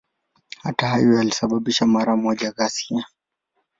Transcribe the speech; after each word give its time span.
Hayo 0.63 0.95
yote 1.05 1.17
yalisababisha 1.17 1.85
mara 1.85 2.15
moja 2.15 2.51
ghasia. 2.51 3.05